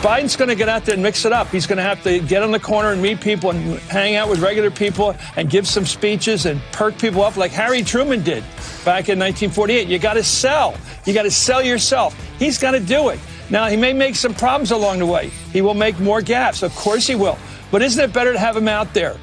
[0.00, 1.48] Biden's going to get out there and mix it up.
[1.48, 4.30] He's going to have to get on the corner and meet people and hang out
[4.30, 8.42] with regular people and give some speeches and perk people up like Harry Truman did
[8.82, 9.88] back in 1948.
[9.88, 10.74] You got to sell.
[11.04, 12.18] You got to sell yourself.
[12.38, 13.20] He's going to do it.
[13.50, 15.28] Now, he may make some problems along the way.
[15.52, 16.62] He will make more gaps.
[16.62, 17.36] Of course he will.
[17.70, 19.18] But isn't it better to have him out there?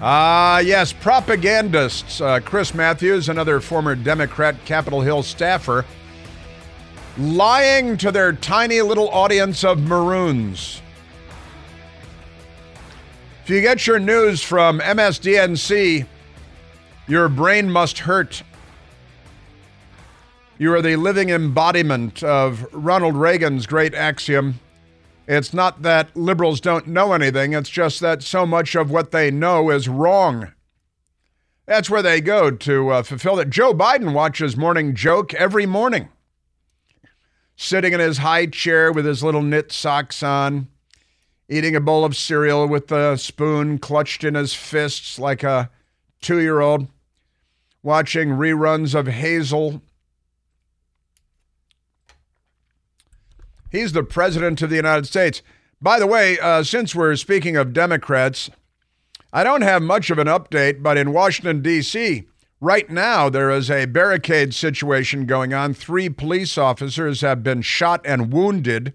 [0.00, 2.22] Ah, uh, yes, propagandists.
[2.22, 5.84] Uh, Chris Matthews, another former Democrat Capitol Hill staffer,
[7.20, 10.80] lying to their tiny little audience of maroons.
[13.44, 16.06] If you get your news from MSDNC,
[17.08, 18.42] your brain must hurt.
[20.58, 24.60] You are the living embodiment of Ronald Reagan's great axiom
[25.30, 29.30] it's not that liberals don't know anything, it's just that so much of what they
[29.30, 30.52] know is wrong.
[31.66, 33.48] That's where they go to uh, fulfill it.
[33.48, 36.08] Joe Biden watches Morning Joke every morning
[37.62, 40.66] sitting in his high chair with his little knit socks on,
[41.46, 45.68] eating a bowl of cereal with a spoon clutched in his fists like a
[46.22, 46.88] two year old,
[47.82, 49.82] watching reruns of Hazel.
[53.70, 55.42] He's the president of the United States.
[55.82, 58.48] By the way, uh, since we're speaking of Democrats,
[59.34, 62.24] I don't have much of an update, but in Washington, D.C.,
[62.62, 65.72] Right now, there is a barricade situation going on.
[65.72, 68.92] Three police officers have been shot and wounded.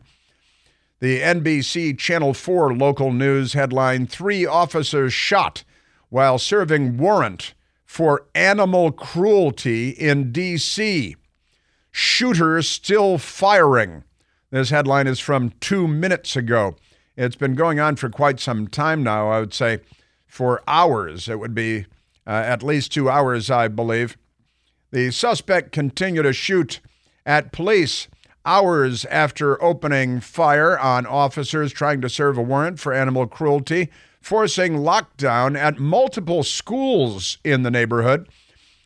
[1.00, 5.64] The NBC Channel 4 local news headline Three officers shot
[6.10, 7.56] while serving warrant
[7.86, 11.16] for animal cruelty in D.C.
[11.90, 14.04] Shooters still firing.
[14.52, 16.76] This headline is from two minutes ago.
[17.18, 19.80] It's been going on for quite some time now, I would say
[20.28, 21.28] for hours.
[21.28, 21.88] It would be
[22.28, 24.18] uh, at least two hours, I believe.
[24.92, 26.80] The suspect continued to shoot
[27.26, 28.08] at police
[28.46, 33.90] hours after opening fire on officers trying to serve a warrant for animal cruelty,
[34.22, 38.30] forcing lockdown at multiple schools in the neighborhood.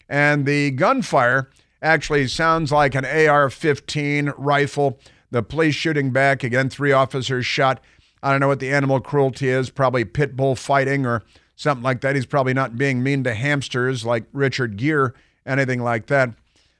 [0.07, 1.49] And the gunfire
[1.81, 4.99] actually sounds like an AR 15 rifle.
[5.31, 6.43] The police shooting back.
[6.43, 7.81] Again, three officers shot.
[8.23, 11.23] I don't know what the animal cruelty is, probably pit bull fighting or
[11.59, 12.15] something like that.
[12.15, 15.11] He's probably not being mean to hamsters like Richard Gere,
[15.45, 16.29] anything like that.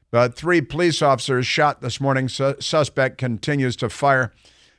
[0.09, 2.29] But three police officers shot this morning.
[2.29, 4.31] Su- suspect continues to fire.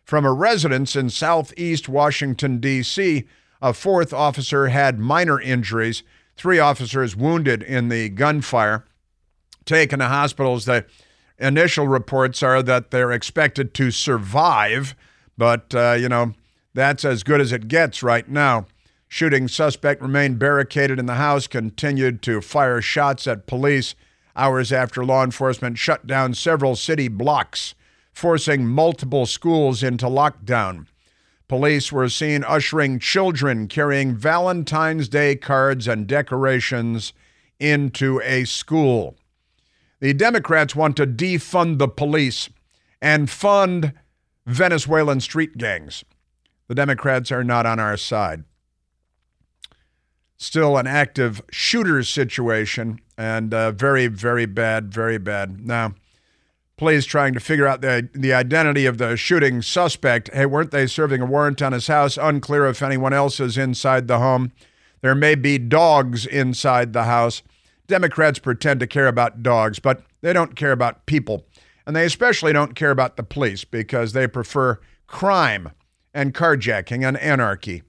[0.02, 3.28] From a residence in southeast Washington, D.C.,
[3.60, 6.02] a fourth officer had minor injuries.
[6.34, 8.86] Three officers wounded in the gunfire,
[9.66, 10.64] taken to hospitals.
[10.64, 10.86] The
[11.38, 14.96] initial reports are that they're expected to survive,
[15.36, 16.32] but, uh, you know,
[16.72, 18.66] that's as good as it gets right now.
[19.12, 23.96] Shooting suspect remained barricaded in the house, continued to fire shots at police
[24.36, 27.74] hours after law enforcement shut down several city blocks,
[28.12, 30.86] forcing multiple schools into lockdown.
[31.48, 37.12] Police were seen ushering children carrying Valentine's Day cards and decorations
[37.58, 39.16] into a school.
[39.98, 42.48] The Democrats want to defund the police
[43.02, 43.92] and fund
[44.46, 46.04] Venezuelan street gangs.
[46.68, 48.44] The Democrats are not on our side
[50.40, 55.66] still an active shooter situation and uh, very, very bad, very bad.
[55.66, 55.94] Now,
[56.78, 60.32] police trying to figure out the, the identity of the shooting suspect.
[60.32, 62.16] Hey, weren't they serving a warrant on his house?
[62.16, 64.52] Unclear if anyone else is inside the home.
[65.02, 67.42] There may be dogs inside the house.
[67.86, 71.44] Democrats pretend to care about dogs, but they don't care about people.
[71.86, 75.72] And they especially don't care about the police because they prefer crime
[76.14, 77.82] and carjacking and anarchy.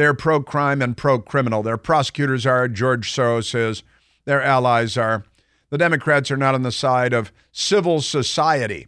[0.00, 1.62] They're pro crime and pro criminal.
[1.62, 3.82] Their prosecutors are, George Soros is,
[4.24, 5.26] their allies are.
[5.68, 8.86] The Democrats are not on the side of civil society.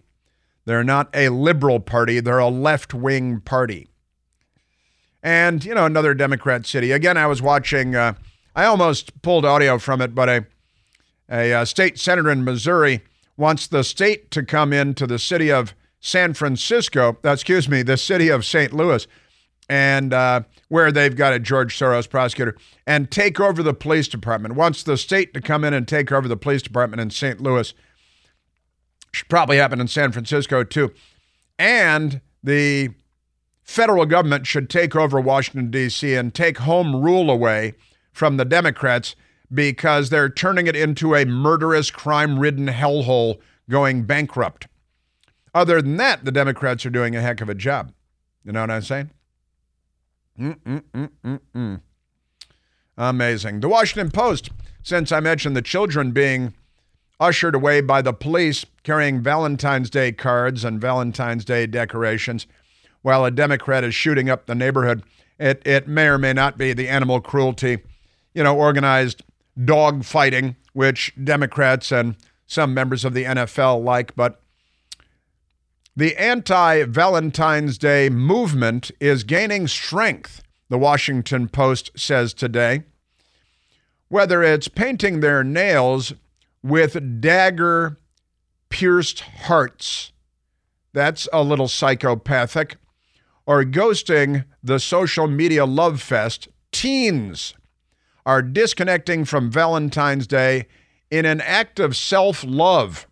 [0.64, 3.88] They're not a liberal party, they're a left wing party.
[5.22, 6.92] And, you know, another Democrat city.
[6.92, 8.14] Again, I was watching, uh,
[8.56, 10.46] I almost pulled audio from it, but a,
[11.28, 13.02] a, a uh, state senator in Missouri
[13.36, 18.30] wants the state to come into the city of San Francisco, excuse me, the city
[18.30, 18.72] of St.
[18.72, 19.06] Louis,
[19.68, 22.56] and uh, where they've got a George Soros prosecutor,
[22.86, 24.54] and take over the police department.
[24.54, 27.40] Wants the state to come in and take over the police department in St.
[27.40, 27.72] Louis.
[29.12, 30.92] Should probably happen in San Francisco too.
[31.58, 32.90] And the
[33.62, 36.14] federal government should take over Washington, D.C.
[36.14, 37.74] and take home rule away
[38.12, 39.14] from the Democrats
[39.52, 43.38] because they're turning it into a murderous, crime ridden hellhole
[43.68, 44.66] going bankrupt.
[45.54, 47.92] Other than that, the Democrats are doing a heck of a job.
[48.44, 49.10] You know what I'm saying?
[50.38, 51.80] Mm-mm-mm-mm-mm.
[52.96, 53.60] Amazing.
[53.60, 54.50] The Washington Post,
[54.82, 56.54] since I mentioned the children being
[57.18, 62.46] ushered away by the police carrying Valentine's Day cards and Valentine's Day decorations
[63.02, 65.02] while a Democrat is shooting up the neighborhood.
[65.38, 67.78] It, it may or may not be the animal cruelty,
[68.34, 69.22] you know, organized
[69.62, 74.40] dog fighting, which Democrats and some members of the NFL like, but
[75.94, 82.84] the anti Valentine's Day movement is gaining strength, the Washington Post says today.
[84.08, 86.14] Whether it's painting their nails
[86.62, 87.98] with dagger
[88.68, 90.12] pierced hearts,
[90.92, 92.76] that's a little psychopathic,
[93.46, 97.54] or ghosting the social media love fest, teens
[98.24, 100.66] are disconnecting from Valentine's Day
[101.10, 103.06] in an act of self love.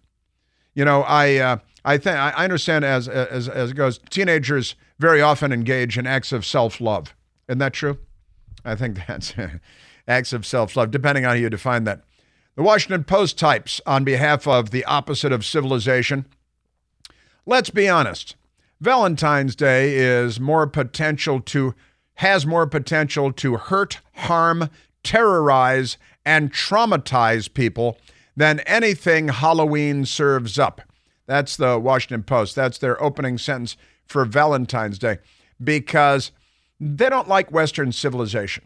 [0.75, 1.37] You know, I.
[1.37, 3.99] Uh, I think I understand as as as it goes.
[4.11, 7.15] Teenagers very often engage in acts of self love.
[7.49, 7.99] Isn't that true?
[8.65, 9.35] I think that's
[10.07, 12.03] acts of self love, depending on how you define that.
[12.57, 16.27] The Washington Post types on behalf of the opposite of civilization.
[17.47, 18.37] Let's be honest.
[18.81, 21.75] Valentine's Day is more potential to
[22.15, 24.69] has more potential to hurt, harm,
[25.03, 27.97] terrorize, and traumatize people
[28.37, 30.83] than anything Halloween serves up.
[31.31, 32.57] That's the Washington Post.
[32.57, 35.19] That's their opening sentence for Valentine's Day
[35.63, 36.33] because
[36.81, 38.65] they don't like Western civilization.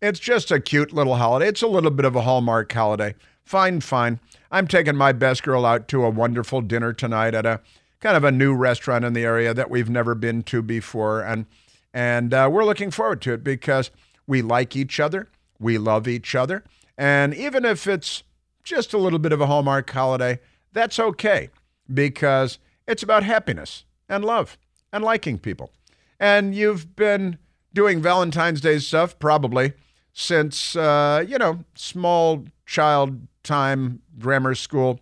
[0.00, 1.48] It's just a cute little holiday.
[1.48, 3.16] It's a little bit of a Hallmark holiday.
[3.42, 4.20] Fine, fine.
[4.52, 7.60] I'm taking my best girl out to a wonderful dinner tonight at a
[7.98, 11.46] kind of a new restaurant in the area that we've never been to before, and
[11.92, 13.90] and uh, we're looking forward to it because
[14.28, 15.26] we like each other,
[15.58, 16.62] we love each other,
[16.96, 18.22] and even if it's
[18.62, 20.38] just a little bit of a Hallmark holiday,
[20.72, 21.50] that's okay
[21.92, 24.58] because it's about happiness and love
[24.92, 25.70] and liking people.
[26.18, 27.38] And you've been
[27.72, 29.72] doing Valentine's Day stuff probably
[30.12, 35.00] since, uh, you know, small child time grammar school,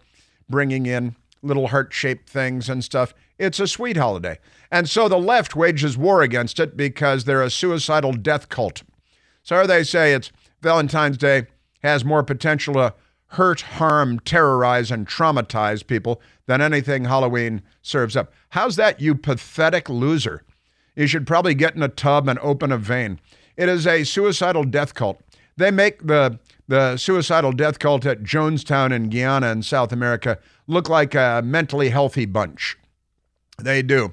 [0.48, 3.14] bringing in little heart shaped things and stuff.
[3.38, 4.38] It's a sweet holiday.
[4.70, 8.82] And so the left wages war against it because they're a suicidal death cult.
[9.42, 10.30] So they say it's
[10.60, 11.46] Valentine's Day
[11.82, 12.94] has more potential to
[13.28, 18.32] hurt, harm, terrorize, and traumatize people than anything Halloween serves up.
[18.50, 20.42] How's that, you pathetic loser?
[20.96, 23.20] You should probably get in a tub and open a vein.
[23.56, 25.20] It is a suicidal death cult.
[25.56, 26.38] They make the
[26.68, 31.88] the suicidal death cult at Jonestown in Guyana in South America look like a mentally
[31.88, 32.76] healthy bunch.
[33.60, 34.12] They do.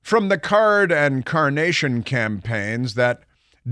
[0.00, 3.22] From the card and carnation campaigns that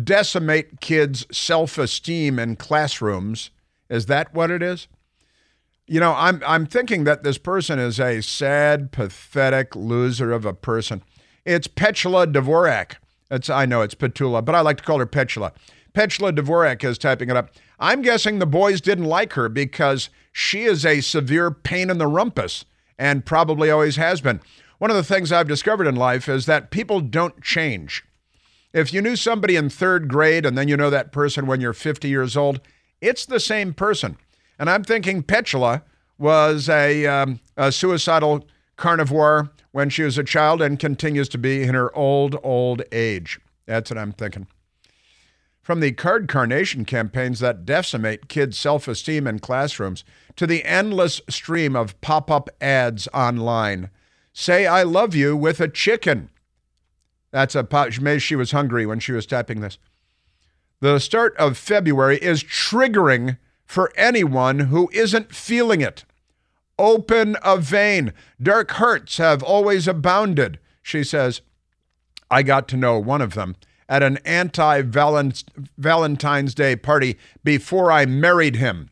[0.04, 3.50] decimate kids' self esteem in classrooms
[3.90, 4.88] is that what it is?
[5.86, 10.54] You know, I'm I'm thinking that this person is a sad, pathetic loser of a
[10.54, 11.02] person.
[11.44, 12.94] It's Petula Dvorak.
[13.30, 15.52] It's I know it's Petula, but I like to call her Petula.
[15.92, 17.50] Petula Dvorak is typing it up.
[17.80, 22.06] I'm guessing the boys didn't like her because she is a severe pain in the
[22.06, 22.64] rumpus
[22.96, 24.40] and probably always has been.
[24.78, 28.04] One of the things I've discovered in life is that people don't change.
[28.72, 31.72] If you knew somebody in third grade and then you know that person when you're
[31.72, 32.60] 50 years old,
[33.00, 34.16] it's the same person.
[34.58, 35.82] And I'm thinking Petula
[36.18, 41.62] was a, um, a suicidal carnivore when she was a child and continues to be
[41.62, 43.40] in her old, old age.
[43.66, 44.46] That's what I'm thinking.
[45.62, 50.04] From the card carnation campaigns that decimate kids' self esteem in classrooms
[50.36, 53.90] to the endless stream of pop up ads online.
[54.32, 56.30] Say, I love you with a chicken.
[57.30, 58.00] That's a pop.
[58.00, 59.78] Maybe she was hungry when she was typing this.
[60.80, 66.04] The start of February is triggering for anyone who isn't feeling it.
[66.78, 68.14] Open a vein.
[68.42, 71.42] Dark hurts have always abounded, she says.
[72.30, 73.56] I got to know one of them
[73.90, 78.88] at an anti Valentine's Day party before I married him.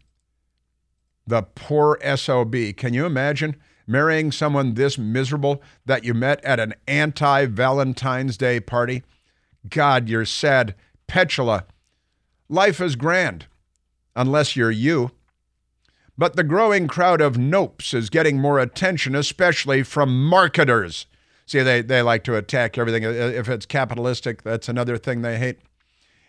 [1.27, 2.55] The poor SOB.
[2.77, 8.61] Can you imagine marrying someone this miserable that you met at an anti Valentine's Day
[8.61, 9.05] party?
[9.71, 10.75] God, you're sad.
[11.09, 11.65] Petula
[12.49, 13.47] Life is grand,
[14.17, 15.11] unless you're you.
[16.17, 21.07] But the growing crowd of nopes is getting more attention, especially from marketers.
[21.47, 23.05] See, they, they like to attack everything.
[23.05, 25.59] If it's capitalistic, that's another thing they hate.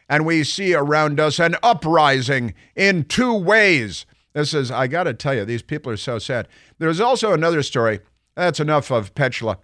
[0.07, 4.05] And we see around us an uprising in two ways.
[4.33, 6.47] This is, I got to tell you, these people are so sad.
[6.77, 7.99] There's also another story.
[8.35, 9.57] That's enough of Petula.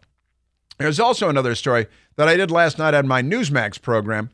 [0.78, 4.30] There's also another story that I did last night on my Newsmax program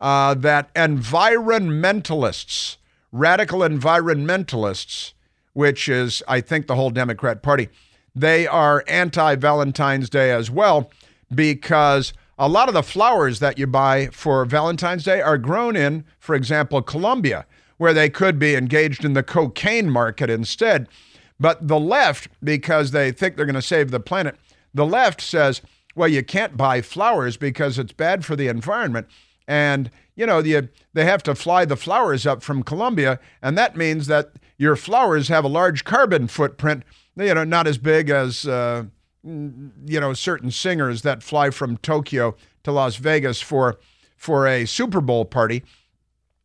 [0.00, 2.76] uh, that environmentalists,
[3.12, 5.12] radical environmentalists,
[5.52, 7.68] which is, I think, the whole Democrat Party,
[8.14, 10.90] they are anti Valentine's Day as well
[11.32, 16.04] because a lot of the flowers that you buy for Valentine's Day are grown in,
[16.18, 20.88] for example, Colombia, where they could be engaged in the cocaine market instead.
[21.38, 24.36] But the left, because they think they're going to save the planet,
[24.74, 25.62] the left says,
[25.94, 29.06] well, you can't buy flowers because it's bad for the environment.
[29.50, 33.18] And, you know, you, they have to fly the flowers up from Colombia.
[33.42, 36.84] And that means that your flowers have a large carbon footprint,
[37.16, 38.84] you know, not as big as, uh,
[39.24, 43.80] you know, certain singers that fly from Tokyo to Las Vegas for,
[44.16, 45.64] for a Super Bowl party.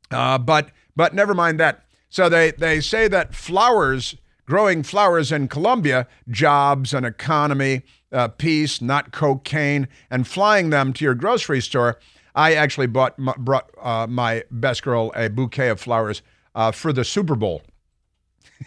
[0.10, 1.86] Uh, but, but never mind that.
[2.10, 4.16] So they, they say that flowers,
[4.48, 11.06] growing flowers in Colombia, jobs and economy, uh, peace, not cocaine, and flying them to
[11.06, 12.00] your grocery store.
[12.36, 16.22] I actually bought brought uh, my best girl a bouquet of flowers
[16.54, 17.64] uh, for the Super Bowl.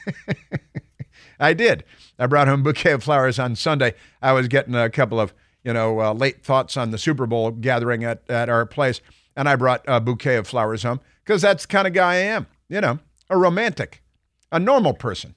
[1.40, 1.84] I did.
[2.18, 3.94] I brought home a bouquet of flowers on Sunday.
[4.20, 7.50] I was getting a couple of you know uh, late thoughts on the Super Bowl
[7.50, 9.00] gathering at at our place,
[9.36, 12.16] and I brought a bouquet of flowers home because that's the kind of guy I
[12.16, 12.46] am.
[12.68, 12.98] You know,
[13.28, 14.02] a romantic,
[14.50, 15.34] a normal person.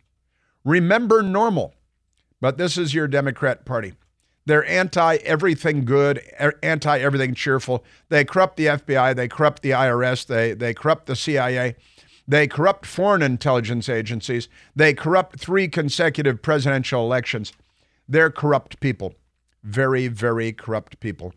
[0.64, 1.76] Remember normal.
[2.40, 3.94] But this is your Democrat Party.
[4.52, 6.20] They're anti everything good,
[6.62, 7.86] anti everything cheerful.
[8.10, 11.78] They corrupt the FBI, they corrupt the IRS, they, they corrupt the CIA,
[12.28, 17.54] they corrupt foreign intelligence agencies, they corrupt three consecutive presidential elections.
[18.10, 19.16] They're corrupt people.
[19.64, 21.34] Very, very corrupt people.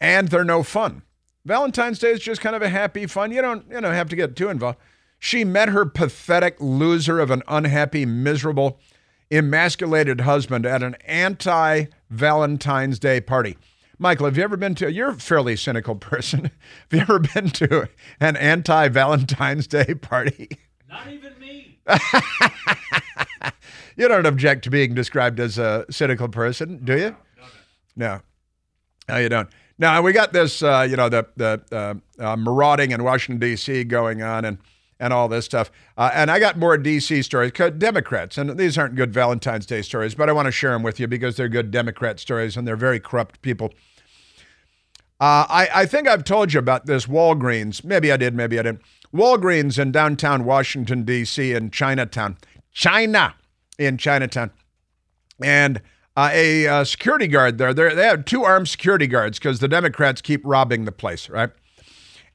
[0.00, 1.02] And they're no fun.
[1.44, 3.30] Valentine's Day is just kind of a happy, fun.
[3.30, 4.78] You don't, you know, have to get too involved.
[5.18, 8.80] She met her pathetic loser of an unhappy, miserable
[9.30, 13.56] emasculated husband at an anti Valentine's Day party.
[13.98, 16.44] Michael, have you ever been to, you're a fairly cynical person.
[16.44, 16.52] have
[16.92, 20.48] you ever been to an anti Valentine's Day party?
[20.88, 21.78] Not even me.
[23.96, 27.16] you don't object to being described as a cynical person, do you?
[27.96, 28.20] No,
[29.08, 29.16] no.
[29.18, 29.48] You don't.
[29.78, 33.84] Now, we got this, uh, you know, the, the uh, uh, marauding in Washington, D.C.
[33.84, 34.58] going on, and
[35.00, 35.72] and all this stuff.
[35.96, 40.14] Uh, and I got more DC stories, Democrats, and these aren't good Valentine's Day stories,
[40.14, 42.76] but I want to share them with you because they're good Democrat stories and they're
[42.76, 43.72] very corrupt people.
[45.18, 47.82] Uh, I, I think I've told you about this Walgreens.
[47.82, 48.82] Maybe I did, maybe I didn't.
[49.12, 52.36] Walgreens in downtown Washington, D.C., in Chinatown.
[52.72, 53.34] China,
[53.78, 54.52] in Chinatown.
[55.42, 55.82] And
[56.16, 60.20] uh, a uh, security guard there, they have two armed security guards because the Democrats
[60.20, 61.50] keep robbing the place, right?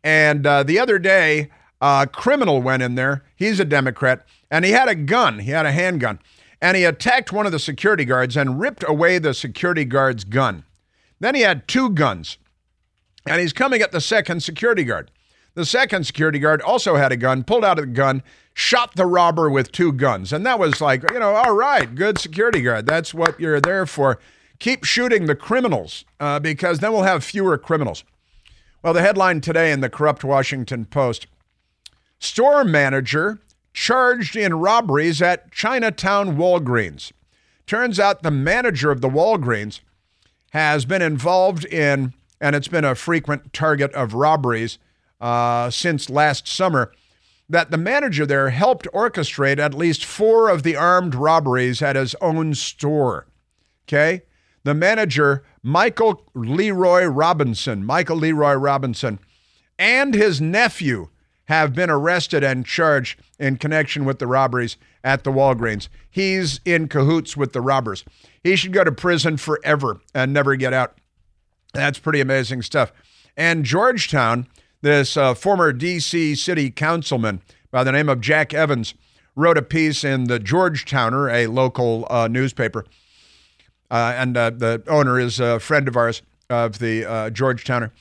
[0.03, 1.49] And uh, the other day,
[1.85, 3.23] a criminal went in there.
[3.35, 5.39] He's a Democrat, and he had a gun.
[5.39, 6.17] He had a handgun,
[6.59, 10.63] and he attacked one of the security guards and ripped away the security guard's gun.
[11.19, 12.39] Then he had two guns,
[13.27, 15.11] and he's coming at the second security guard.
[15.53, 18.23] The second security guard also had a gun, pulled out a gun,
[18.55, 20.33] shot the robber with two guns.
[20.33, 22.87] And that was like, you know, all right, good security guard.
[22.87, 24.19] That's what you're there for.
[24.57, 28.03] Keep shooting the criminals uh, because then we'll have fewer criminals.
[28.83, 31.27] Well, the headline today in the corrupt Washington Post
[32.25, 33.39] Store manager
[33.71, 37.11] charged in robberies at Chinatown Walgreens.
[37.67, 39.81] Turns out the manager of the Walgreens
[40.49, 44.79] has been involved in, and it's been a frequent target of robberies
[45.21, 46.91] uh, since last summer,
[47.47, 52.15] that the manager there helped orchestrate at least four of the armed robberies at his
[52.21, 53.27] own store.
[53.87, 54.23] Okay?
[54.63, 59.19] The manager, Michael Leroy Robinson, Michael Leroy Robinson,
[59.77, 61.09] and his nephew,
[61.45, 65.87] have been arrested and charged in connection with the robberies at the Walgreens.
[66.09, 68.03] He's in cahoots with the robbers.
[68.43, 70.97] He should go to prison forever and never get out.
[71.73, 72.91] That's pretty amazing stuff.
[73.37, 74.47] And Georgetown,
[74.81, 76.35] this uh, former D.C.
[76.35, 78.93] city councilman by the name of Jack Evans,
[79.35, 82.85] wrote a piece in the Georgetowner, a local uh, newspaper.
[83.91, 87.91] Uh, and uh, the owner is a friend of ours of the uh, Georgetowner.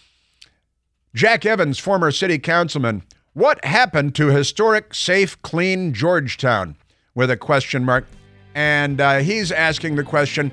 [1.14, 3.02] Jack Evans, former city councilman,
[3.34, 6.76] what happened to historic, safe, clean Georgetown?
[7.16, 8.06] With a question mark.
[8.54, 10.50] And uh, he's asking the question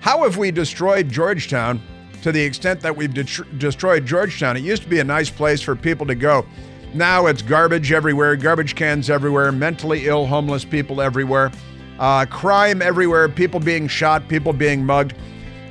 [0.00, 1.80] How have we destroyed Georgetown
[2.22, 4.56] to the extent that we've de- destroyed Georgetown?
[4.56, 6.46] It used to be a nice place for people to go.
[6.94, 11.50] Now it's garbage everywhere, garbage cans everywhere, mentally ill, homeless people everywhere,
[11.98, 15.14] uh, crime everywhere, people being shot, people being mugged.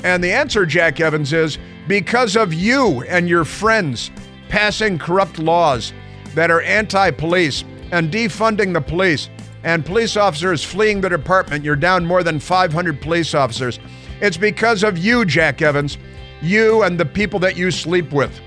[0.03, 1.57] And the answer, Jack Evans, is
[1.87, 4.11] because of you and your friends
[4.49, 5.93] passing corrupt laws
[6.35, 9.29] that are anti police and defunding the police
[9.63, 11.63] and police officers fleeing the department.
[11.63, 13.79] You're down more than 500 police officers.
[14.21, 15.97] It's because of you, Jack Evans,
[16.41, 18.39] you and the people that you sleep with,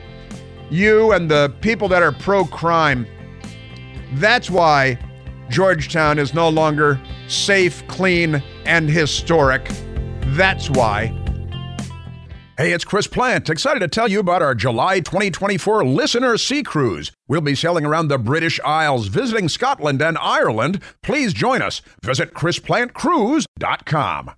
[0.70, 3.06] you and the people that are pro crime.
[4.14, 4.98] That's why
[5.48, 9.70] Georgetown is no longer safe, clean, and historic.
[10.34, 11.25] That's why.
[12.58, 13.50] Hey, it's Chris Plante.
[13.50, 17.12] Excited to tell you about our July 2024 Listener Sea Cruise.
[17.28, 20.80] We'll be sailing around the British Isles, visiting Scotland and Ireland.
[21.02, 21.82] Please join us.
[22.02, 24.30] Visit ChrisPlanteCruise.com.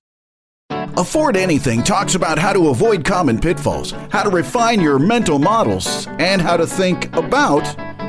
[0.70, 6.08] Afford Anything talks about how to avoid common pitfalls, how to refine your mental models,
[6.18, 7.62] and how to think about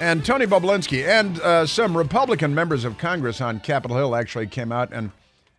[0.00, 4.72] and Tony Bobulinski and uh, some Republican members of Congress on Capitol Hill actually came
[4.72, 5.12] out and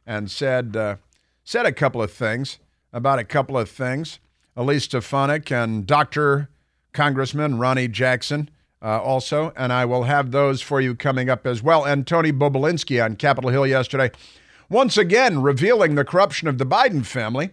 [0.06, 0.96] and said uh,
[1.44, 2.58] said a couple of things
[2.92, 4.20] about a couple of things.
[4.58, 6.50] Elise Stefanik and Doctor
[6.92, 8.50] Congressman Ronny Jackson
[8.82, 11.86] uh, also, and I will have those for you coming up as well.
[11.86, 14.12] And Tony Bobulinski on Capitol Hill yesterday,
[14.70, 17.52] once again revealing the corruption of the Biden family.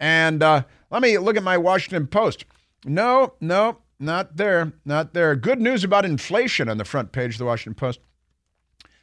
[0.00, 2.46] And uh, let me look at my Washington Post.
[2.86, 5.36] No, no, not there, not there.
[5.36, 8.00] Good news about inflation on the front page of the Washington Post.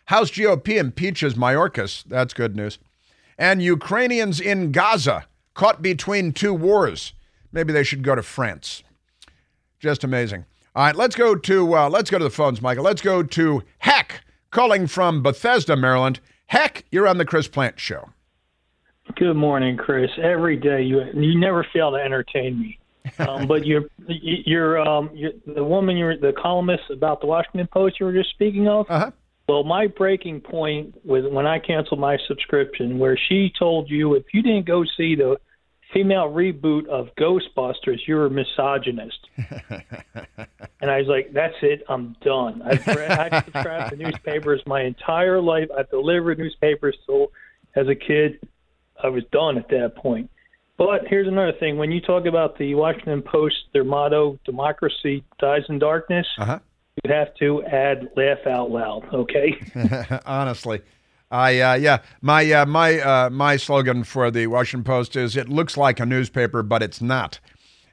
[0.06, 2.04] House GOP impeaches Mayorkas.
[2.06, 2.80] That's good news.
[3.38, 7.13] And Ukrainians in Gaza caught between two wars.
[7.51, 8.84] Maybe they should go to France.
[9.80, 10.46] Just amazing.
[10.75, 12.84] All right, let's go to uh, let's go to the phones, Michael.
[12.84, 16.20] Let's go to Heck calling from Bethesda, Maryland.
[16.48, 18.10] Heck, you're on the Chris Plante Show.
[19.16, 20.10] Good morning, Chris.
[20.22, 22.80] Every day you you never fail to entertain me.
[23.20, 28.00] Um, but you're you're um you're, the woman you're the columnist about the Washington Post
[28.00, 28.86] you were just speaking of.
[28.90, 29.12] Uh-huh.
[29.48, 34.26] Well, my breaking point was when I canceled my subscription, where she told you if
[34.34, 35.38] you didn't go see the
[35.94, 39.20] female reboot of Ghostbusters, you're a misogynist.
[40.82, 41.84] and I was like, that's it.
[41.88, 42.62] I'm done.
[42.62, 45.70] I've read, I've subscribed to newspapers my entire life.
[45.76, 47.32] I've delivered newspapers so
[47.76, 48.46] as a kid.
[49.02, 50.30] I was done at that point.
[50.77, 55.63] But here's another thing: when you talk about the Washington Post, their motto "Democracy dies
[55.69, 56.60] in darkness," uh-huh.
[57.04, 59.60] you have to add "laugh out loud." Okay.
[60.25, 60.82] Honestly,
[61.32, 65.49] I uh, yeah, my uh, my uh, my slogan for the Washington Post is "It
[65.49, 67.39] looks like a newspaper, but it's not."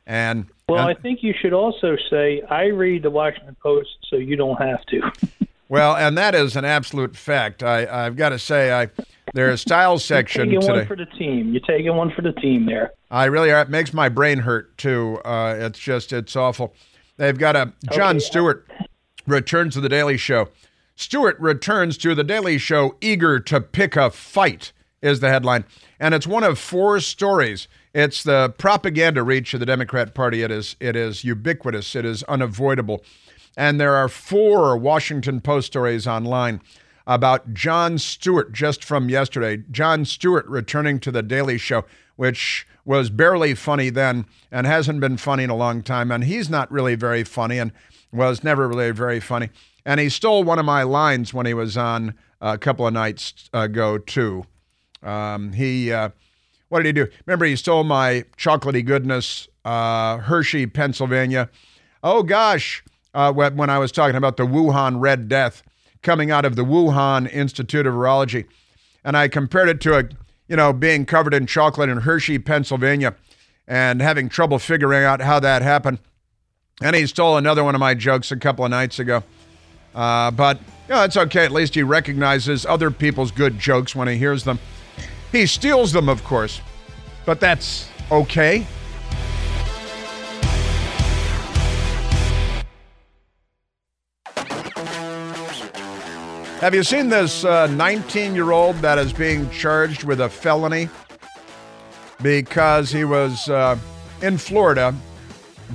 [0.06, 4.37] And well, I think you should also say, "I read the Washington Post, so you
[4.37, 5.11] don't have to."
[5.70, 7.62] well, and that is an absolute fact.
[7.62, 8.90] I I've got to say I.
[9.32, 10.78] Their style section You're taking today.
[10.80, 11.52] one for the team.
[11.52, 12.92] You're taking one for the team there.
[13.10, 13.62] I really are.
[13.62, 15.20] It makes my brain hurt too.
[15.24, 16.74] Uh, it's just it's awful.
[17.16, 18.24] They've got a Jon Okay.
[18.24, 18.68] Stewart
[19.26, 20.48] returns to the Daily Show.
[20.96, 25.64] Stewart returns to the Daily Show eager to pick a fight is the headline,
[26.00, 27.68] and it's one of four stories.
[27.94, 30.42] It's the propaganda reach of the Democrat Party.
[30.42, 31.94] It is it is ubiquitous.
[31.94, 33.04] It is unavoidable,
[33.56, 36.60] and there are four Washington Post stories online
[37.06, 39.62] about Jon Stewart just from yesterday.
[39.70, 41.84] Jon Stewart returning to the Daily Show,
[42.16, 46.10] which was barely funny then and hasn't been funny in a long time.
[46.10, 47.72] And he's not really very funny and
[48.12, 49.50] was never really very funny.
[49.84, 53.50] And he stole one of my lines when he was on a couple of nights
[53.52, 54.44] ago, too.
[55.02, 56.10] Um, he, uh,
[56.68, 57.10] what did he do?
[57.26, 61.50] Remember, he stole my chocolatey goodness, uh, Hershey, Pennsylvania.
[62.02, 65.62] Oh, gosh, uh, when I was talking about the Wuhan Red Death
[66.04, 68.46] coming out of the Wuhan Institute of Virology.
[69.04, 70.04] And I compared it to a,
[70.46, 73.16] you know, being covered in chocolate in Hershey, Pennsylvania,
[73.66, 75.98] and having trouble figuring out how that happened.
[76.82, 79.24] And he stole another one of my jokes a couple of nights ago.
[79.94, 81.44] Uh, but, you know, it's okay.
[81.44, 84.58] At least he recognizes other people's good jokes when he hears them.
[85.32, 86.60] He steals them, of course,
[87.24, 88.66] but that's okay.
[96.64, 97.77] Have you seen this 19
[98.31, 100.88] uh, year old that is being charged with a felony
[102.22, 103.77] because he was uh,
[104.22, 104.94] in Florida?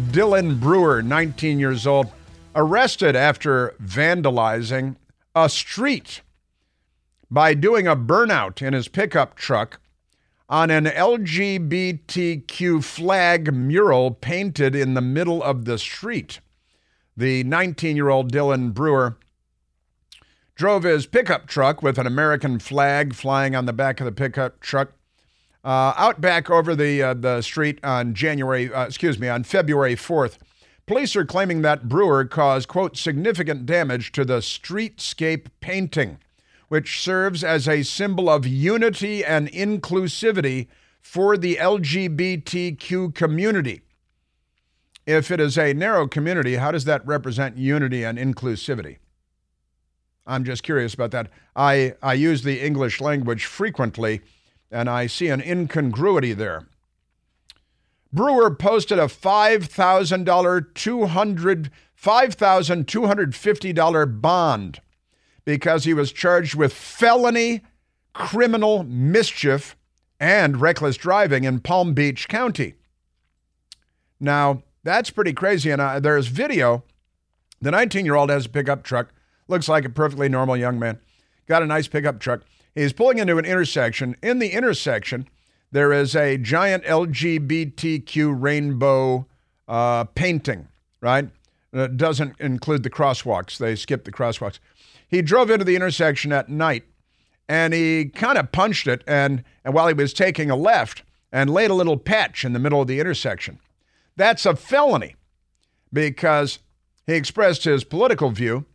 [0.09, 2.07] Dylan Brewer, 19 years old,
[2.55, 4.95] arrested after vandalizing
[5.35, 6.21] a street
[7.29, 9.79] by doing a burnout in his pickup truck
[10.49, 16.39] on an LGBTQ flag mural painted in the middle of the street.
[17.15, 19.19] The 19 year old Dylan Brewer
[20.59, 24.59] drove his pickup truck with an American flag flying on the back of the pickup
[24.59, 24.91] truck
[25.63, 29.95] uh, out back over the uh, the street on January, uh, excuse me, on February
[29.95, 30.37] 4th.
[30.85, 36.17] Police are claiming that Brewer caused quote significant damage to the streetscape painting,
[36.67, 40.67] which serves as a symbol of unity and inclusivity
[40.99, 43.81] for the LGBTQ community.
[45.05, 48.97] If it is a narrow community, how does that represent unity and inclusivity?
[50.29, 51.29] I'm just curious about that.
[51.55, 54.21] I, I use the English language frequently,
[54.71, 56.67] and I see an incongruity there.
[58.13, 64.81] Brewer posted a $5,000, 200, $5,250 bond
[65.45, 67.61] because he was charged with felony
[68.13, 69.75] criminal mischief
[70.19, 72.73] and reckless driving in Palm Beach County.
[74.19, 75.71] Now, that's pretty crazy.
[75.71, 76.83] And uh, there's video.
[77.61, 79.11] The 19 year old has a pickup truck,
[79.49, 80.99] looks like a perfectly normal young man,
[81.47, 82.41] got a nice pickup truck.
[82.75, 84.15] He's pulling into an intersection.
[84.21, 85.27] In the intersection,
[85.71, 89.27] there is a giant LGBTQ rainbow
[89.67, 90.67] uh, painting,
[91.01, 91.29] right?
[91.71, 93.57] It doesn't include the crosswalks.
[93.57, 94.59] They skip the crosswalks.
[95.07, 96.83] He drove into the intersection at night
[97.47, 101.49] and he kind of punched it and, and while he was taking a left and
[101.49, 103.59] laid a little patch in the middle of the intersection.
[104.15, 105.15] That's a felony
[105.91, 106.59] because
[107.07, 108.65] he expressed his political view.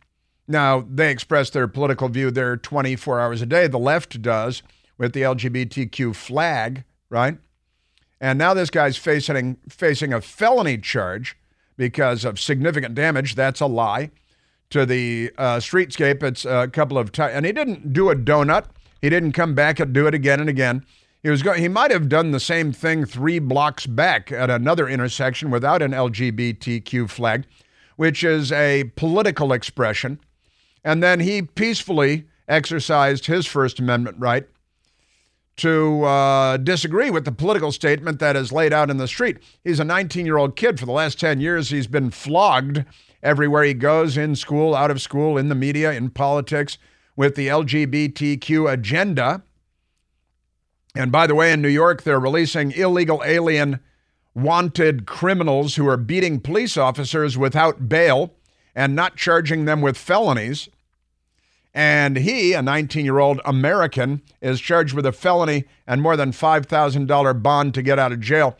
[0.47, 3.67] Now, they express their political view there 24 hours a day.
[3.67, 4.61] The left does
[4.97, 7.37] with the LGBTQ flag, right?
[8.21, 11.37] And now this guy's facing facing a felony charge
[11.77, 13.35] because of significant damage.
[13.35, 14.11] That's a lie
[14.69, 16.23] to the uh, streetscape.
[16.23, 18.65] It's a couple of times, and he didn't do a donut.
[19.01, 20.85] He didn't come back and do it again and again.
[21.23, 21.61] He was going.
[21.61, 25.91] He might have done the same thing three blocks back at another intersection without an
[25.91, 27.45] LGBTQ flag,
[27.97, 30.19] which is a political expression.
[30.85, 34.47] And then he peacefully exercised his First Amendment right
[35.57, 39.39] to uh, disagree with the political statement that is laid out in the street.
[39.63, 40.79] He's a 19 year old kid.
[40.79, 42.85] For the last 10 years, he's been flogged
[43.23, 46.77] everywhere he goes in school, out of school, in the media, in politics
[47.15, 49.41] with the LGBTQ agenda.
[50.95, 53.79] And by the way, in New York, they're releasing illegal alien
[54.35, 58.33] wanted criminals who are beating police officers without bail
[58.75, 60.69] and not charging them with felonies.
[61.75, 66.31] And he, a 19 year old American, is charged with a felony and more than
[66.31, 68.57] $5,000 bond to get out of jail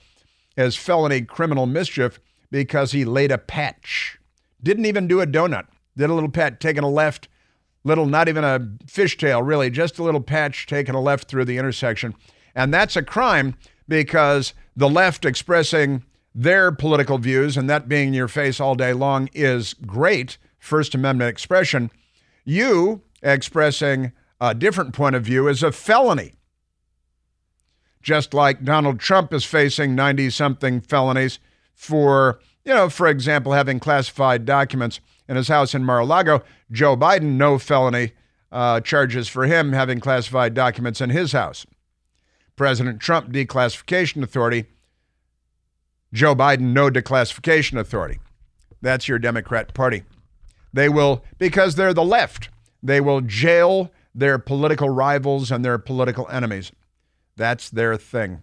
[0.57, 2.19] as felony criminal mischief
[2.51, 4.19] because he laid a patch.
[4.61, 5.67] Didn't even do a donut.
[5.95, 7.29] Did a little pat, taking a left
[7.85, 11.57] little, not even a fishtail, really, just a little patch taking a left through the
[11.57, 12.15] intersection.
[12.53, 13.55] And that's a crime
[13.87, 18.91] because the left expressing their political views and that being in your face all day
[18.91, 21.91] long is great First Amendment expression.
[22.45, 26.33] You expressing a different point of view is a felony.
[28.01, 31.39] Just like Donald Trump is facing 90 something felonies
[31.73, 36.43] for, you know, for example, having classified documents in his house in Mar a Lago.
[36.71, 38.11] Joe Biden, no felony
[38.51, 41.65] uh, charges for him having classified documents in his house.
[42.55, 44.65] President Trump, declassification authority.
[46.13, 48.19] Joe Biden, no declassification authority.
[48.81, 50.03] That's your Democrat Party.
[50.75, 52.49] They will, because they're the left,
[52.83, 56.73] they will jail their political rivals and their political enemies.
[57.37, 58.41] That's their thing.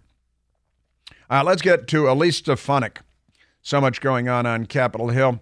[1.29, 3.01] Uh, let's get to Elise Stefanik.
[3.61, 5.41] So much going on on Capitol Hill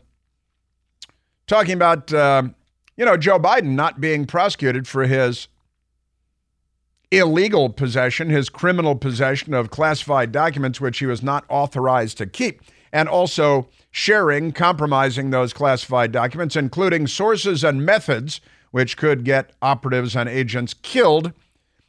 [1.48, 2.44] talking about, uh,
[2.98, 5.48] you know, Joe Biden not being prosecuted for his
[7.10, 12.62] illegal possession, his criminal possession of classified documents, which he was not authorized to keep,
[12.92, 20.16] and also sharing, compromising those classified documents, including sources and methods, which could get operatives
[20.16, 21.34] and agents killed,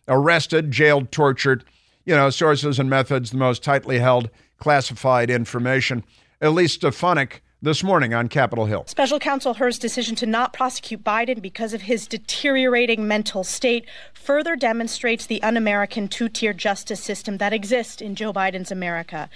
[0.08, 1.64] arrested, jailed, tortured.
[2.04, 8.12] You know, sources and methods, the most tightly held classified information—at Elise Stefanik this morning
[8.12, 8.84] on Capitol Hill.
[8.88, 14.56] Special counsel Hur's decision to not prosecute Biden because of his deteriorating mental state further
[14.56, 19.30] demonstrates the un American two tier justice system that exists in Joe Biden's America.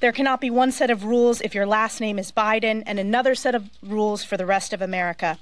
[0.00, 3.34] There cannot be one set of rules if your last name is Biden and another
[3.34, 5.38] set of rules for the rest of America.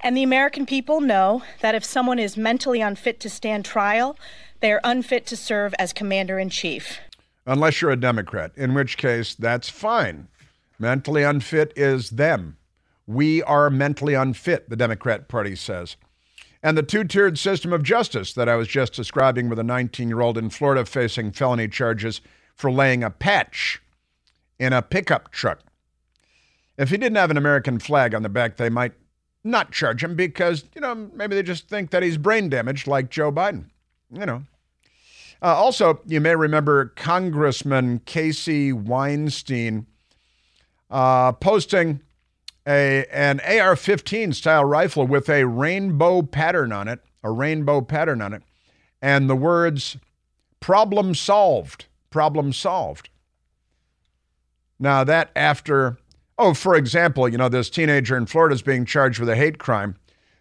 [0.00, 4.18] And the American people know that if someone is mentally unfit to stand trial,
[4.58, 6.98] they are unfit to serve as commander in chief.
[7.46, 10.26] Unless you're a Democrat, in which case that's fine.
[10.80, 12.56] Mentally unfit is them.
[13.06, 15.96] We are mentally unfit, the Democrat Party says.
[16.60, 20.08] And the two tiered system of justice that I was just describing with a 19
[20.08, 22.20] year old in Florida facing felony charges
[22.56, 23.80] for laying a patch
[24.58, 25.60] in a pickup truck.
[26.78, 28.92] If he didn't have an American flag on the back, they might
[29.44, 33.10] not charge him because, you know, maybe they just think that he's brain damaged like
[33.10, 33.66] Joe Biden.
[34.10, 34.42] You know.
[35.42, 39.86] Uh, also, you may remember Congressman Casey Weinstein
[40.90, 42.00] uh, posting
[42.66, 48.32] a an AR-15 style rifle with a rainbow pattern on it, a rainbow pattern on
[48.32, 48.42] it,
[49.00, 49.96] and the words
[50.60, 53.08] "problem solved" problem solved.
[54.82, 55.96] Now, that after,
[56.38, 59.58] oh, for example, you know, this teenager in Florida is being charged with a hate
[59.58, 59.94] crime.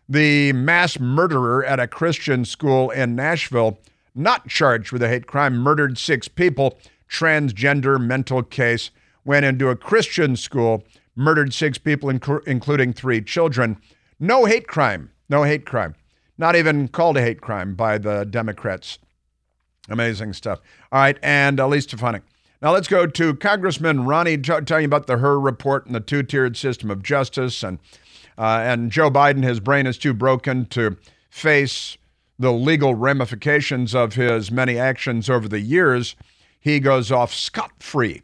[0.09, 3.77] The mass murderer at a Christian school in Nashville,
[4.15, 8.89] not charged with a hate crime, murdered six people, transgender mental case,
[9.25, 10.83] went into a Christian school,
[11.15, 13.77] murdered six people, inc- including three children.
[14.19, 15.11] No hate crime.
[15.29, 15.93] No hate crime.
[16.39, 18.97] Not even called a hate crime by the Democrats.
[19.87, 20.61] Amazing stuff.
[20.91, 22.23] All right, and Elise Stefanik.
[22.61, 25.99] Now let's go to Congressman Ronny t- telling you about the Hur report and the
[25.99, 27.79] two-tiered system of justice, and
[28.37, 30.97] uh, and Joe Biden, his brain is too broken to
[31.29, 31.97] face
[32.37, 36.15] the legal ramifications of his many actions over the years.
[36.59, 38.21] He goes off scot-free,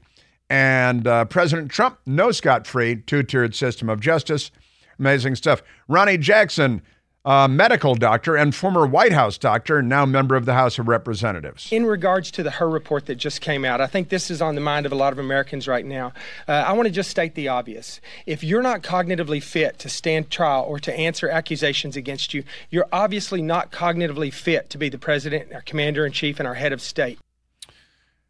[0.50, 4.52] and uh, President Trump, no scot-free, two-tiered system of justice.
[5.00, 5.64] Amazing stuff.
[5.88, 6.84] Ronny Jackson
[7.28, 11.68] a medical doctor and former White House doctor, now member of the House of Representatives.
[11.74, 14.56] In regards to the Hur report that just came out, I think this is on
[14.56, 16.14] the mind of a lot of Americans right now.
[16.48, 18.00] Uh, I want to just state the obvious.
[18.26, 22.88] If you're not cognitively fit to stand trial or to answer accusations against you, you're
[22.94, 26.72] obviously not cognitively fit to be the president, our commander in chief, and our head
[26.72, 27.20] of state.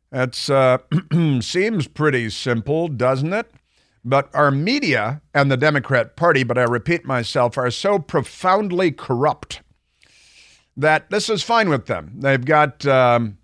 [0.09, 3.51] That uh, seems pretty simple, doesn't it?
[4.05, 9.61] But our media and the Democrat Party, but I repeat myself, are so profoundly corrupt
[10.75, 12.13] that this is fine with them.
[12.15, 13.37] They've got, um,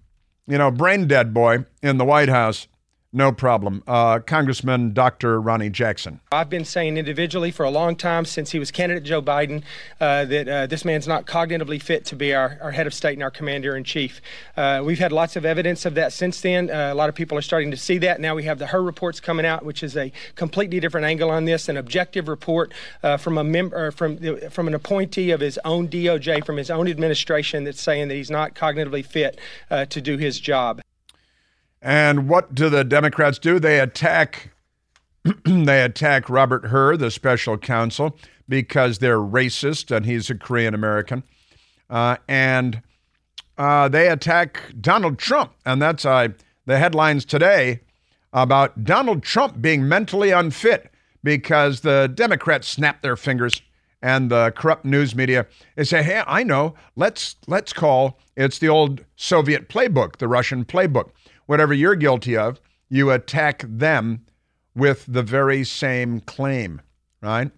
[0.48, 2.68] you know, brain dead boy in the White House
[3.14, 3.84] no problem.
[3.88, 5.40] Uh, Congressman Dr.
[5.40, 6.20] Ronny Jackson.
[6.32, 9.64] I've been saying individually for a long time since he was candidate Joe Biden
[10.02, 13.14] uh, that uh, this man's not cognitively fit to be our, our head of state
[13.14, 14.20] and our commander in chief.
[14.58, 16.72] Uh, we've had lots of evidence of that since then.
[16.72, 18.20] Uh, a lot of people are starting to see that.
[18.20, 21.46] Now we have the Hur reports coming out, which is a completely different angle on
[21.46, 22.74] this, an objective report
[23.04, 24.18] uh, from a member from
[24.50, 28.32] from an appointee of his own DOJ, from his own administration, that's saying that he's
[28.32, 30.82] not cognitively fit to do his job.
[31.84, 33.60] And what do the Democrats do?
[33.60, 34.52] They attack
[35.46, 38.18] they attack Robert Hur, the special counsel,
[38.48, 41.24] because they're racist and he's a Korean American.
[41.90, 42.82] Uh, and
[43.58, 45.54] uh, they attack Donald Trump.
[45.66, 46.30] And that's uh,
[46.66, 47.82] the headlines today
[48.32, 50.90] about Donald Trump being mentally unfit
[51.24, 53.62] because the Democrats snap their fingers
[54.02, 56.74] and the corrupt news media they say, "Hey, I know.
[56.98, 61.12] Let's let's call it's the old Soviet playbook, the Russian playbook
[61.46, 64.26] whatever you're guilty of, you attack them
[64.76, 66.82] with the very same claim,
[67.22, 67.52] right?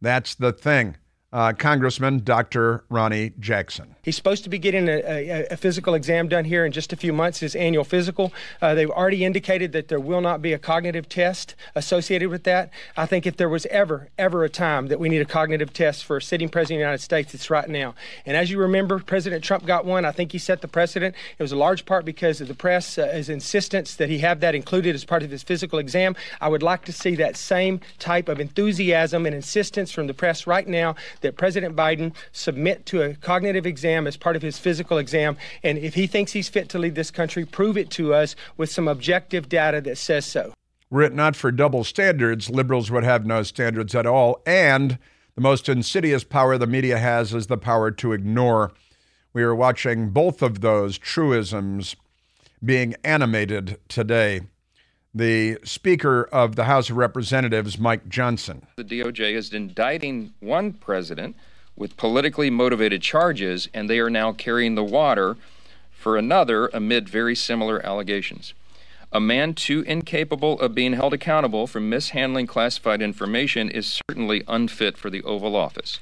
[0.00, 0.96] That's the thing
[1.32, 2.84] uh, Congressman Dr.
[2.88, 3.94] Ronny Jackson.
[4.02, 6.96] He's supposed to be getting a, a, a, physical exam done here in just a
[6.96, 8.32] few months, his annual physical.
[8.62, 12.70] Uh, they've already indicated that there will not be a cognitive test associated with that.
[12.96, 16.04] I think if there was ever, ever a time that we need a cognitive test
[16.04, 17.94] for a sitting president of the United States, it's right now.
[18.24, 20.06] And as you remember, President Trump got one.
[20.06, 21.14] I think he set the precedent.
[21.38, 24.54] It was a large part because of the press' uh, insistence that he have that
[24.54, 26.16] included as part of his physical exam.
[26.40, 30.46] I would like to see that same type of enthusiasm and insistence from the press
[30.46, 34.98] right now that President Biden submit to a cognitive exam as part of his physical
[34.98, 35.36] exam.
[35.62, 38.70] And if he thinks he's fit to lead this country, prove it to us with
[38.70, 40.52] some objective data that says so.
[40.90, 44.42] Were it not for double standards, liberals would have no standards at all.
[44.44, 44.98] And
[45.36, 48.72] the most insidious power the media has is the power to ignore.
[49.32, 51.94] We are watching both of those truisms
[52.64, 54.42] being animated today.
[55.14, 58.66] The Speaker of the House of Representatives, Mike Johnson.
[58.76, 61.36] The DOJ is indicting one president
[61.80, 65.38] with politically motivated charges, and they are now carrying the water
[65.90, 68.52] for another amid very similar allegations.
[69.12, 74.98] A man too incapable of being held accountable for mishandling classified information is certainly unfit
[74.98, 76.00] for the Oval Office.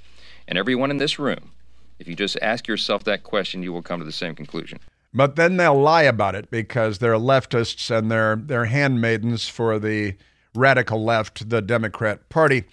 [0.49, 1.53] And everyone in this room,
[2.01, 4.81] if you just ask yourself that question, you will come to the same conclusion.
[5.15, 10.17] But then they'll lie about it because they're leftists and they're they're handmaidens for the
[10.57, 12.65] radical left, the Democrat Party.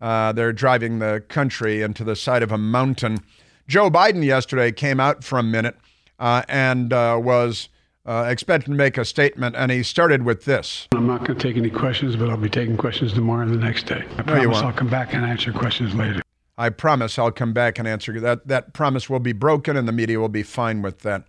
[0.00, 3.18] Uh, they're driving the country into the side of a mountain.
[3.66, 5.76] Joe Biden yesterday came out for a minute
[6.18, 7.68] uh, and uh, was
[8.06, 10.88] uh, expecting to make a statement, and he started with this.
[10.92, 13.58] I'm not going to take any questions, but I'll be taking questions tomorrow and the
[13.58, 14.02] next day.
[14.16, 16.22] I no, promise I'll come back and answer questions later.
[16.56, 18.48] I promise I'll come back and answer that.
[18.48, 21.24] That promise will be broken, and the media will be fine with that.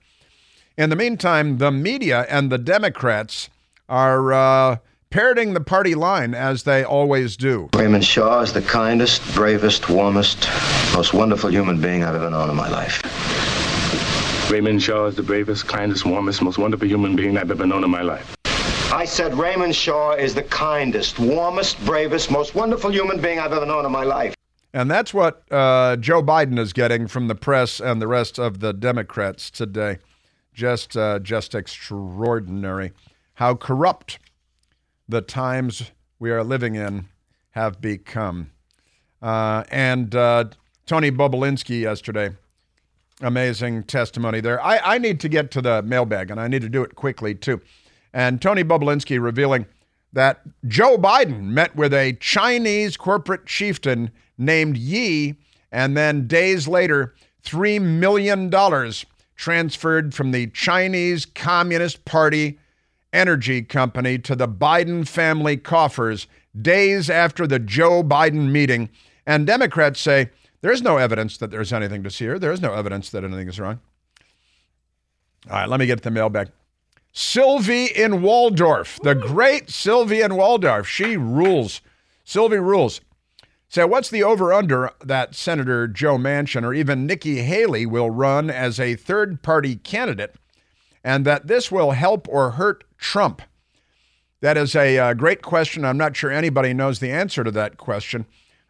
[0.77, 3.49] In the meantime, the media and the Democrats
[3.89, 4.77] are uh,
[5.11, 7.67] parroting the party line as they always do.
[7.73, 10.47] Raymond Shaw is the kindest, bravest, warmest,
[10.93, 13.01] most wonderful human being I've ever known in my life.
[14.51, 17.89] Raymond Shaw is the bravest, kindest, warmest, most wonderful human being I've ever known in
[17.89, 18.35] my life.
[18.91, 23.65] I said Raymond Shaw is the kindest, warmest, bravest, most wonderful human being I've ever
[23.65, 24.35] known in my life.
[24.73, 28.59] And that's what uh, Joe Biden is getting from the press and the rest of
[28.59, 29.97] the Democrats today.
[30.53, 32.91] Just, uh, just extraordinary
[33.35, 34.19] how corrupt
[35.09, 37.07] the times we are living in
[37.51, 38.51] have become.
[39.21, 40.45] Uh, and uh,
[40.85, 42.29] Tony Bobulinski yesterday,
[43.19, 44.63] amazing testimony there.
[44.63, 47.33] I, I need to get to the mailbag, and I need to do it quickly
[47.33, 47.59] too.
[48.13, 49.65] And Tony Bobulinski revealing
[50.13, 55.35] that Joe Biden met with a Chinese corporate chieftain named Yi,
[55.71, 58.51] and then days later, $3 million
[59.35, 62.59] transferred from the Chinese Communist Party
[63.13, 66.27] energy company to the Biden family coffers
[66.59, 68.89] days after the Joe Biden meeting.
[69.25, 70.29] And Democrats say
[70.61, 72.39] there's no evidence that there's anything to see here.
[72.39, 73.79] There's no evidence that anything is wrong.
[75.49, 76.49] All right, let me get the mail back.
[77.11, 80.87] Sylvie in Waldorf, the great Sylvie in Waldorf.
[80.87, 81.81] She rules.
[82.23, 83.01] Sylvie rules.
[83.67, 88.49] So, what's the over under that Senator Joe Manchin or even Nikki Haley will run
[88.49, 90.35] as a third party candidate
[91.03, 93.41] and that this will help or hurt Trump?
[94.41, 95.83] That is a uh, great question.
[95.83, 98.25] I'm not sure anybody knows the answer to that question.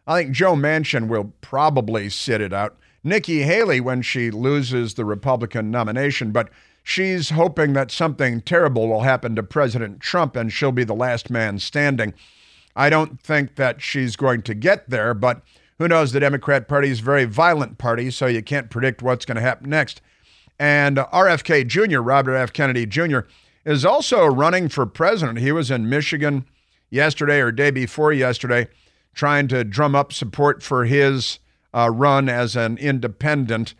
[0.06, 2.76] I think Joe Manchin will probably sit it out.
[3.04, 6.50] Nikki Haley, when she loses the Republican nomination, but
[6.82, 11.30] she's hoping that something terrible will happen to President Trump and she'll be the last
[11.30, 12.14] man standing.
[12.74, 15.42] I don't think that she's going to get there, but
[15.78, 16.12] who knows?
[16.12, 19.42] The Democrat Party is a very violent party, so you can't predict what's going to
[19.42, 20.02] happen next.
[20.60, 22.52] And RFK Jr., Robert F.
[22.52, 23.20] Kennedy Jr.,
[23.64, 25.38] is also running for president.
[25.38, 26.44] He was in Michigan
[26.90, 28.68] yesterday or day before yesterday
[29.14, 31.38] trying to drum up support for his
[31.72, 33.72] uh, run as an independent.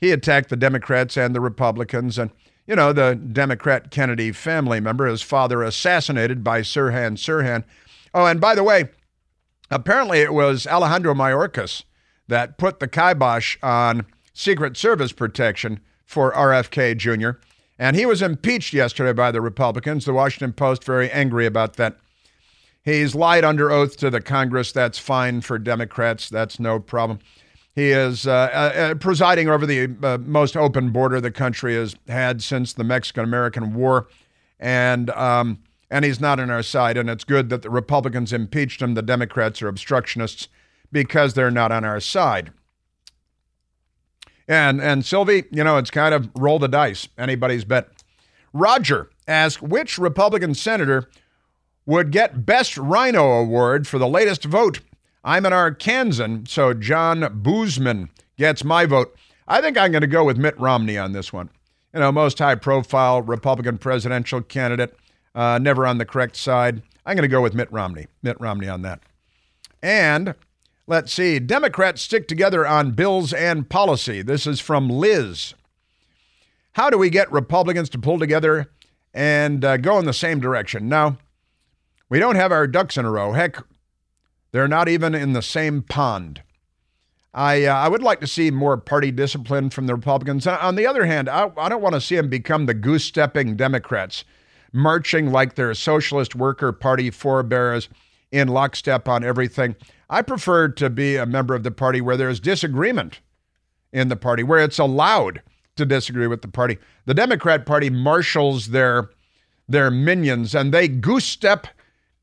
[0.00, 2.30] He attacked the Democrats and the Republicans and,
[2.68, 7.64] you know, the Democrat Kennedy family member, his father assassinated by Sirhan Sirhan.
[8.14, 8.90] Oh, and by the way,
[9.72, 11.82] apparently it was Alejandro Mayorkas
[12.28, 17.38] that put the kibosh on Secret Service protection for RFK Jr.
[17.78, 20.06] And he was impeached yesterday by the Republicans.
[20.06, 21.98] The Washington Post very angry about that.
[22.82, 24.72] He's lied under oath to the Congress.
[24.72, 26.30] That's fine for Democrats.
[26.30, 27.18] That's no problem.
[27.74, 31.94] He is uh, uh, uh presiding over the uh, most open border the country has
[32.08, 34.08] had since the Mexican American War.
[34.58, 35.58] And, um,
[35.90, 36.96] and he's not on our side.
[36.96, 38.94] And it's good that the Republicans impeached him.
[38.94, 40.48] The Democrats are obstructionists
[40.90, 42.52] because they're not on our side.
[44.48, 47.88] And and Sylvie, you know, it's kind of roll the dice, anybody's bet.
[48.52, 51.08] Roger asked which Republican senator
[51.84, 54.80] would get Best RINO Award for the latest vote.
[55.22, 59.14] I'm an Arkansan, so John Boozman gets my vote.
[59.46, 61.50] I think I'm going to go with Mitt Romney on this one.
[61.92, 64.96] You know, most high profile Republican presidential candidate,
[65.34, 66.82] uh, never on the correct side.
[67.04, 68.06] I'm going to go with Mitt Romney.
[68.22, 69.00] Mitt Romney on that.
[69.82, 70.34] And
[70.88, 71.38] Let's see.
[71.38, 74.22] Democrats stick together on bills and policy.
[74.22, 75.52] This is from Liz.
[76.72, 78.70] How do we get Republicans to pull together
[79.12, 80.88] and uh, go in the same direction?
[80.88, 81.18] Now,
[82.08, 83.32] we don't have our ducks in a row.
[83.32, 83.62] Heck,
[84.50, 86.40] they're not even in the same pond.
[87.34, 90.46] I, uh, I would like to see more party discipline from the Republicans.
[90.46, 93.56] On the other hand, I, I don't want to see them become the goose stepping
[93.56, 94.24] Democrats,
[94.72, 97.90] marching like their Socialist Worker Party forebears
[98.32, 99.76] in lockstep on everything.
[100.10, 103.20] I prefer to be a member of the party where there's disagreement
[103.92, 105.42] in the party, where it's allowed
[105.76, 106.78] to disagree with the party.
[107.06, 109.10] The Democrat Party marshals their
[109.68, 111.66] their minions and they goose step,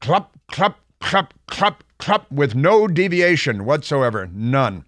[0.02, 4.84] clup, clup, clup, clup, clup with no deviation whatsoever, none.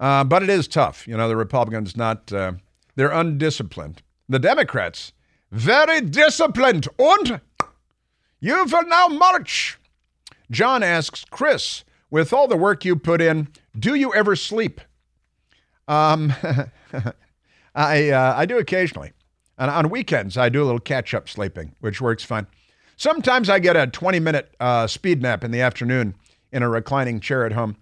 [0.00, 1.06] Uh, but it is tough.
[1.06, 2.52] You know, the Republicans not, uh,
[2.96, 4.02] they're undisciplined.
[4.28, 5.12] The Democrats,
[5.50, 6.88] very disciplined.
[6.98, 7.40] And
[8.40, 9.78] you will now march
[10.50, 14.80] John asks, Chris, with all the work you put in, do you ever sleep?
[15.88, 16.34] Um,
[17.74, 19.12] I, uh, I do occasionally.
[19.58, 22.46] And on weekends, I do a little catch up sleeping, which works fine.
[22.96, 26.14] Sometimes I get a 20 minute uh, speed nap in the afternoon
[26.52, 27.76] in a reclining chair at home,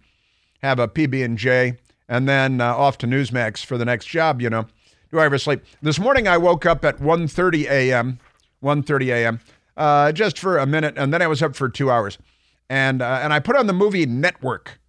[0.62, 1.76] have a PB&J,
[2.08, 4.66] and then uh, off to Newsmax for the next job, you know.
[5.10, 5.64] Do I ever sleep?
[5.82, 8.20] This morning I woke up at 1.30 a.m.,
[8.62, 9.40] 1.30 a.m.,
[9.76, 12.16] uh, just for a minute, and then I was up for two hours
[12.70, 14.80] and uh, and I put on the movie Network,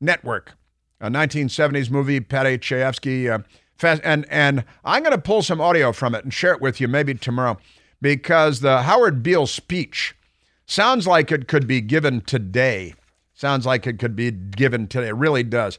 [0.00, 0.56] Network,
[1.00, 3.30] a 1970s movie, Paddy Chayefsky.
[3.30, 3.44] Uh,
[3.76, 6.80] fast, and and I'm going to pull some audio from it and share it with
[6.80, 7.58] you maybe tomorrow,
[8.00, 10.16] because the Howard Beale speech
[10.64, 12.94] sounds like it could be given today.
[13.34, 15.08] Sounds like it could be given today.
[15.08, 15.78] It really does.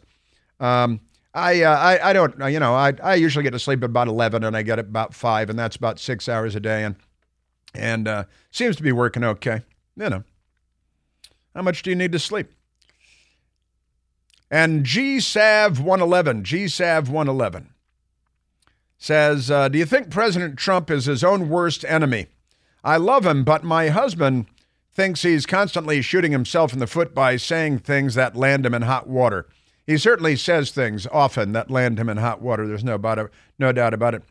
[0.60, 1.02] Um,
[1.34, 4.08] I, uh, I I don't you know I I usually get to sleep at about
[4.08, 6.96] eleven and I get about five and that's about six hours a day and
[7.74, 9.64] and uh, seems to be working okay.
[9.96, 10.24] You know.
[11.58, 12.54] How much do you need to sleep?
[14.52, 17.74] And GSAV 111, GSAV 111
[19.00, 22.28] says, uh, Do you think President Trump is his own worst enemy?
[22.84, 24.46] I love him, but my husband
[24.94, 28.84] thinks he's constantly shooting himself in the foot by saying things that land him in
[28.84, 29.48] hot water.
[29.88, 32.68] He certainly says things often that land him in hot water.
[32.68, 34.22] There's no, about it, no doubt about it.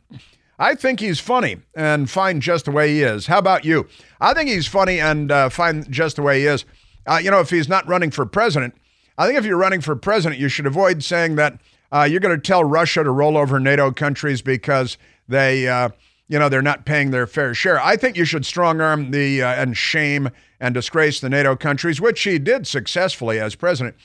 [0.61, 3.27] I think he's funny and fine just the way he is.
[3.27, 3.89] How about you?
[4.20, 6.64] I think he's funny and uh, fine just the way he is.
[7.07, 8.74] Uh, you know, if he's not running for president,
[9.18, 11.61] I think if you're running for president, you should avoid saying that
[11.92, 14.98] uh, you're going to tell Russia to roll over NATO countries because
[15.28, 15.90] they, uh,
[16.28, 17.80] you know, they're not paying their fair share.
[17.80, 20.30] I think you should strong arm the uh, and shame
[20.61, 23.96] and disgrace the NATO countries, which he did successfully as president.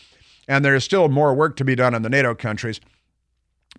[0.47, 2.79] And there is still more work to be done in the NATO countries.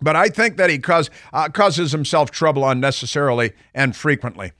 [0.01, 4.51] But I think that he cause, uh, causes himself trouble unnecessarily and frequently.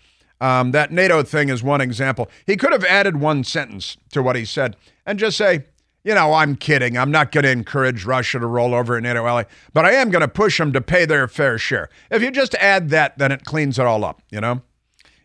[0.44, 2.30] Um, that NATO thing is one example.
[2.46, 4.76] He could have added one sentence to what he said
[5.06, 5.64] and just say,
[6.04, 6.98] you know, I'm kidding.
[6.98, 10.10] I'm not going to encourage Russia to roll over in NATO ally, but I am
[10.10, 11.88] going to push them to pay their fair share.
[12.12, 14.62] If you just add that, then it cleans it all up, you know?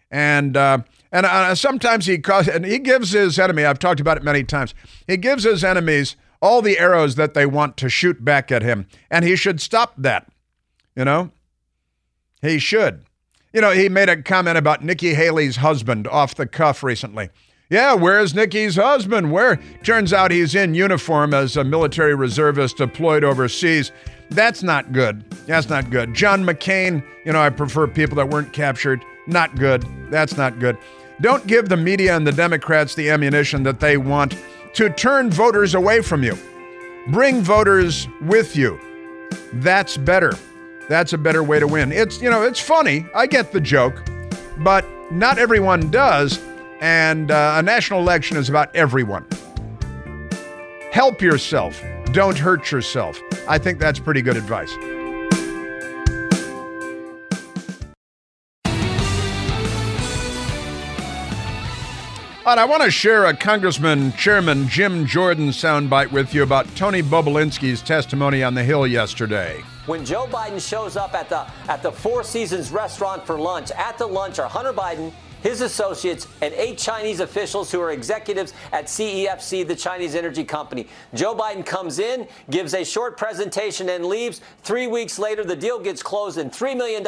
[0.09, 0.79] And, uh,
[1.11, 4.45] and uh, sometimes he cause, and he gives his enemy, I've talked about it many
[4.45, 4.73] times,
[5.09, 8.87] he gives his enemies all the arrows that they want to shoot back at him.
[9.11, 10.31] And he should stop that.
[10.95, 11.33] You know?
[12.41, 13.03] He should.
[13.53, 17.31] You know, he made a comment about Nikki Haley's husband off the cuff recently.
[17.71, 19.33] Yeah, where's Nikki's husband?
[19.33, 19.57] Where?
[19.83, 23.93] Turns out he's in uniform as a military reservist deployed overseas.
[24.31, 25.29] That's not good.
[25.47, 26.15] That's not good.
[26.15, 29.03] John McCain, you know, I prefer people that weren't captured.
[29.27, 29.85] Not good.
[30.11, 30.77] That's not good.
[31.21, 34.37] Don't give the media and the Democrats the ammunition that they want
[34.75, 36.37] to turn voters away from you.
[37.09, 38.79] Bring voters with you.
[39.55, 40.33] That's better.
[40.89, 41.93] That's a better way to win.
[41.93, 43.07] It's, you know, it's funny.
[43.15, 44.03] I get the joke,
[44.59, 46.41] but not everyone does.
[46.81, 49.27] And uh, a national election is about everyone.
[50.91, 51.83] Help yourself.
[52.13, 53.21] Don't hurt yourself.
[53.47, 54.73] I think that's pretty good advice.
[62.47, 67.03] And I want to share a Congressman Chairman Jim Jordan soundbite with you about Tony
[67.03, 69.63] Bobulinski's testimony on the Hill yesterday.
[69.89, 73.97] When Joe Biden shows up at the at the Four Seasons restaurant for lunch, at
[73.97, 78.85] the lunch are Hunter Biden, his associates, and eight Chinese officials who are executives at
[78.85, 80.89] CEFC, the Chinese energy company.
[81.15, 84.43] Joe Biden comes in, gives a short presentation, and leaves.
[84.63, 87.03] Three weeks later, the deal gets closed, and $3 million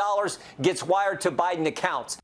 [0.62, 2.16] gets wired to Biden accounts.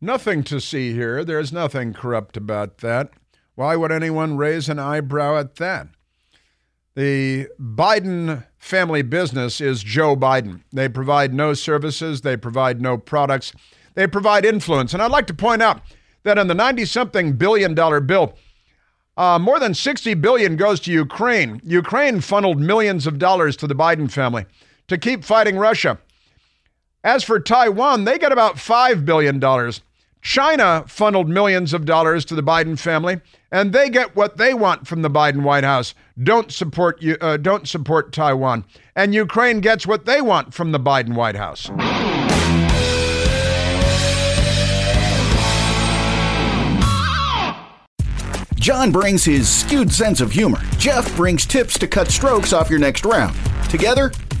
[0.00, 1.22] Nothing to see here.
[1.22, 3.10] There's nothing corrupt about that.
[3.56, 5.88] Why would anyone raise an eyebrow at that?
[6.94, 10.62] The Biden family business is Joe Biden.
[10.72, 13.52] They provide no services, they provide no products,
[13.92, 14.94] they provide influence.
[14.94, 15.82] And I'd like to point out
[16.22, 18.36] that in the 90 something billion dollar bill,
[19.18, 21.60] uh, more than 60 billion goes to Ukraine.
[21.62, 24.46] Ukraine funneled millions of dollars to the Biden family
[24.88, 25.98] to keep fighting Russia.
[27.04, 29.38] As for Taiwan, they get about $5 billion.
[30.24, 33.20] China funneled millions of dollars to the Biden family,
[33.52, 35.94] and they get what they want from the Biden White House.
[36.20, 37.18] Don't support you.
[37.20, 38.64] Uh, don't support Taiwan,
[38.96, 41.70] and Ukraine gets what they want from the Biden White House.
[48.54, 50.58] John brings his skewed sense of humor.
[50.78, 53.36] Jeff brings tips to cut strokes off your next round.
[53.68, 54.10] Together,